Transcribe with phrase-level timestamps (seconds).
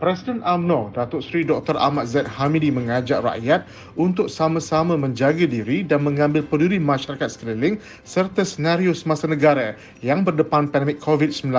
[0.00, 1.76] Presiden AMNO, Datuk Seri Dr.
[1.76, 3.68] Ahmad Zaid Hamidi mengajak rakyat
[4.00, 7.76] untuk sama-sama menjaga diri dan mengambil peduli masyarakat sekeliling
[8.08, 11.52] serta senario semasa negara yang berdepan pandemik COVID-19.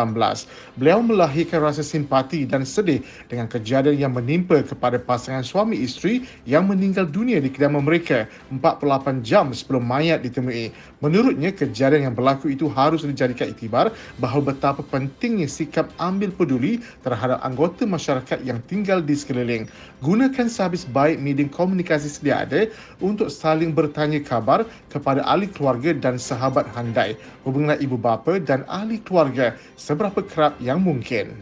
[0.74, 6.66] Beliau melahirkan rasa simpati dan sedih dengan kejadian yang menimpa kepada pasangan suami isteri yang
[6.66, 10.74] meninggal dunia di kediaman mereka 48 jam sebelum mayat ditemui.
[11.06, 17.38] Menurutnya, kejadian yang berlaku itu harus dijadikan iktibar bahawa betapa pentingnya sikap ambil peduli terhadap
[17.46, 19.68] anggota masyarakat masyarakat yang tinggal di sekeliling.
[20.00, 22.72] Gunakan sehabis baik media komunikasi sedia ada
[23.04, 27.20] untuk saling bertanya kabar kepada ahli keluarga dan sahabat handai.
[27.44, 31.36] Hubungilah ibu bapa dan ahli keluarga seberapa kerap yang mungkin.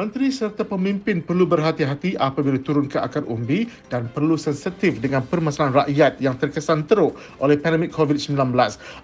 [0.00, 5.84] Menteri serta pemimpin perlu berhati-hati apabila turun ke akar umbi dan perlu sensitif dengan permasalahan
[5.84, 8.32] rakyat yang terkesan teruk oleh pandemik COVID-19.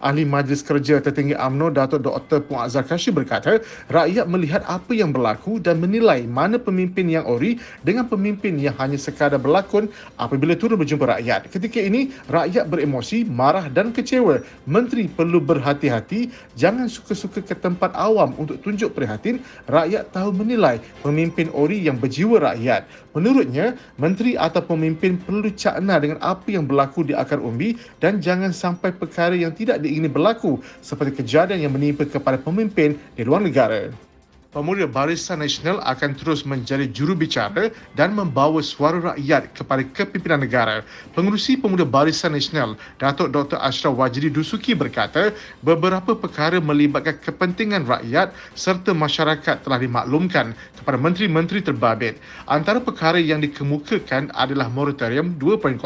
[0.01, 2.41] Ahli Majlis Kerja Tertinggi AMNO Datuk Dr.
[2.48, 3.61] Puan Azhar Kashi berkata,
[3.93, 8.97] rakyat melihat apa yang berlaku dan menilai mana pemimpin yang ori dengan pemimpin yang hanya
[8.97, 11.53] sekadar berlakon apabila turun berjumpa rakyat.
[11.53, 14.41] Ketika ini, rakyat beremosi, marah dan kecewa.
[14.65, 19.45] Menteri perlu berhati-hati, jangan suka-suka ke tempat awam untuk tunjuk prihatin.
[19.69, 22.87] Rakyat tahu menilai pemimpin ori yang berjiwa rakyat.
[23.12, 28.51] Menurutnya, menteri atau pemimpin perlu cakna dengan apa yang berlaku di akar umbi dan jangan
[28.51, 33.92] sampai perkara yang tidak diingini berlaku seperti kejadian yang menimpa kepada pemimpin di luar negara.
[34.57, 40.81] Pemuda Barisan Nasional akan terus menjadi jurubicara dan membawa suara rakyat kepada kepimpinan negara.
[41.13, 43.61] Pengurusi Pemuda Barisan Nasional, Datuk Dr.
[43.61, 51.61] Ashraf Wajidi Dusuki berkata, beberapa perkara melibatkan kepentingan rakyat serta masyarakat telah dimaklumkan kepada menteri-menteri
[51.61, 52.17] terbabit.
[52.48, 55.85] Antara perkara yang dikemukakan adalah moratorium 2.0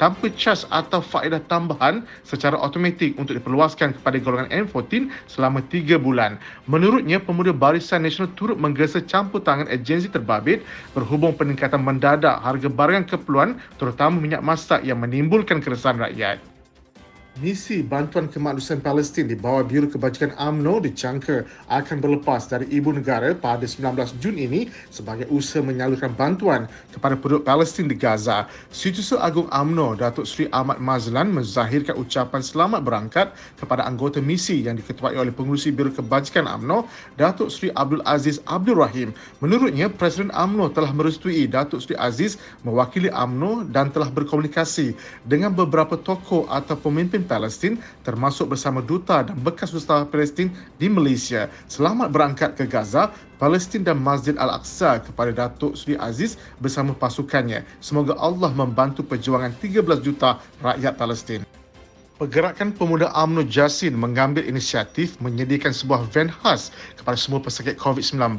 [0.00, 6.40] tanpa cas atau faedah tambahan secara automatik untuk diperluaskan kepada golongan M14 selama 3 bulan.
[6.64, 10.62] Menurutnya, Pemuda Barisan Barisan Nasional turut menggesa campur tangan agensi terbabit
[10.94, 16.38] berhubung peningkatan mendadak harga barang keperluan terutama minyak masak yang menimbulkan keresahan rakyat.
[17.38, 23.30] Misi bantuan kemaklusan Palestin di bawah Biro Kebajikan AMNO dicangka akan berlepas dari ibu negara
[23.30, 28.50] pada 19 Jun ini sebagai usaha menyalurkan bantuan kepada penduduk Palestin di Gaza.
[28.74, 34.74] Setiausaha Agung AMNO, Datuk Seri Ahmad Mazlan menzahirkan ucapan selamat berangkat kepada anggota misi yang
[34.74, 39.14] diketuai oleh pengurusi Biro Kebajikan AMNO, Datuk Seri Abdul Aziz Abdul Rahim.
[39.38, 42.34] Menurutnya, Presiden AMNO telah merestui Datuk Seri Aziz
[42.66, 49.36] mewakili AMNO dan telah berkomunikasi dengan beberapa tokoh atau pemimpin Palestin termasuk bersama duta dan
[49.36, 50.48] bekas duta Palestin
[50.80, 51.52] di Malaysia.
[51.68, 57.68] Selamat berangkat ke Gaza, Palestin dan Masjid Al-Aqsa kepada Datuk Seri Aziz bersama pasukannya.
[57.84, 61.44] Semoga Allah membantu perjuangan 13 juta rakyat Palestin.
[62.18, 68.34] Pergerakan Pemuda UMNO Jasin mengambil inisiatif menyediakan sebuah van khas kepada semua pesakit COVID-19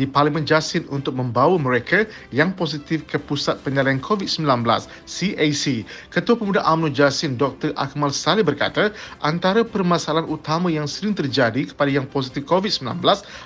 [0.00, 4.64] di Parlimen Jasin untuk membawa mereka yang positif ke Pusat Penyalian COVID-19
[5.04, 5.64] CAC.
[6.08, 7.76] Ketua Pemuda UMNO Jasin Dr.
[7.76, 12.96] Akmal Saleh berkata, antara permasalahan utama yang sering terjadi kepada yang positif COVID-19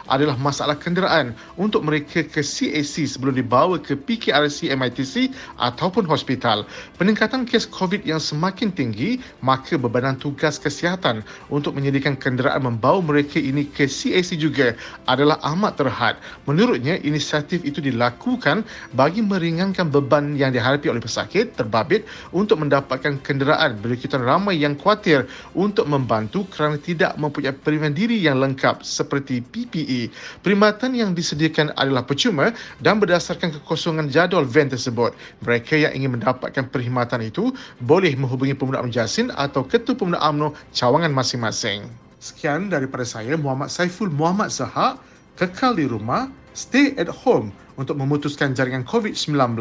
[0.07, 6.63] adalah masalah kenderaan untuk mereka ke CAC sebelum dibawa ke PKRC MITC ataupun hospital.
[7.03, 13.01] Peningkatan kes COVID yang semakin tinggi, maka ke bebanan tugas kesihatan untuk menyediakan kenderaan membawa
[13.01, 14.77] mereka ini ke CAC juga
[15.09, 16.15] adalah amat terhad.
[16.45, 22.05] Menurutnya, inisiatif itu dilakukan bagi meringankan beban yang dihadapi oleh pesakit terbabit
[22.37, 25.25] untuk mendapatkan kenderaan berikutan ramai yang khawatir
[25.57, 30.13] untuk membantu kerana tidak mempunyai perlindungan diri yang lengkap seperti PPE.
[30.45, 32.53] Perkhidmatan yang disediakan adalah percuma
[32.85, 35.17] dan berdasarkan kekosongan jadual van tersebut.
[35.41, 40.59] Mereka yang ingin mendapatkan perkhidmatan itu boleh menghubungi pemuda Jasin atau atau Ketua Pemuda UMNO
[40.75, 41.87] cawangan masing-masing.
[42.19, 44.99] Sekian daripada saya Muhammad Saiful Muhammad Zahak.
[45.39, 49.57] Kekal di rumah, stay at home untuk memutuskan jaringan COVID-19.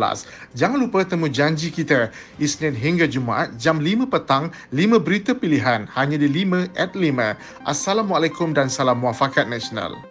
[0.57, 2.11] Jangan lupa temu janji kita
[2.43, 7.39] Isnin hingga Jumaat jam 5 petang 5 berita pilihan hanya di 5 at 5.
[7.63, 10.10] Assalamualaikum dan salam muafakat nasional.